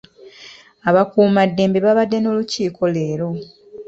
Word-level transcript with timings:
Abakuumaddembe 0.89 1.77
babadde 1.85 2.17
n'olukiiko 2.19 2.83
leero. 2.95 3.29